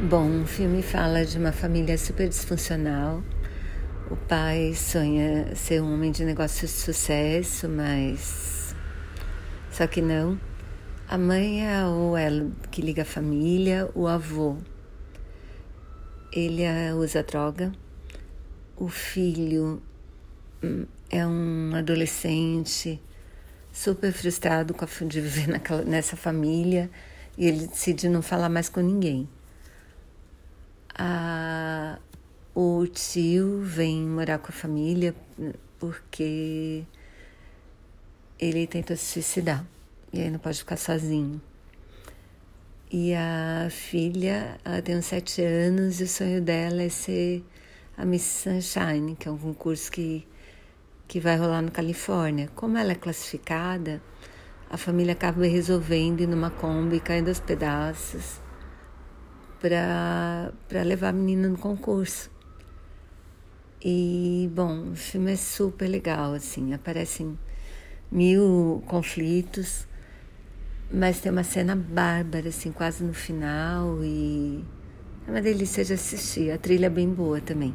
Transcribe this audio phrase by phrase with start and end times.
[0.00, 3.22] Bom, o filme fala de uma família super disfuncional.
[4.10, 8.74] O pai sonha ser um homem de negócios de sucesso, mas.
[9.70, 10.38] Só que não.
[11.08, 14.56] A mãe é o elo que liga a família, o avô.
[16.32, 16.64] Ele
[16.94, 17.70] usa droga.
[18.76, 19.80] O filho
[20.60, 23.00] hum, é um adolescente
[23.72, 26.90] super frustrado com a, de viver naquela, nessa família
[27.38, 29.28] e ele decide não falar mais com ninguém.
[32.56, 35.12] O tio vem morar com a família
[35.80, 36.84] porque
[38.38, 39.66] ele tentou se suicidar
[40.12, 41.42] e aí não pode ficar sozinho.
[42.92, 47.44] E a filha, ela tem uns sete anos e o sonho dela é ser
[47.96, 50.24] a Miss Sunshine, que é um concurso que,
[51.08, 52.48] que vai rolar na Califórnia.
[52.54, 54.00] Como ela é classificada,
[54.70, 58.43] a família acaba resolvendo ir numa Kombi caindo aos pedaços
[59.64, 62.30] para levar a menina no concurso.
[63.82, 67.38] E, bom, o filme é super legal, assim, aparecem
[68.12, 69.86] mil conflitos,
[70.92, 74.62] mas tem uma cena bárbara, assim, quase no final e
[75.26, 76.50] é uma delícia de assistir.
[76.50, 77.74] A trilha é bem boa também.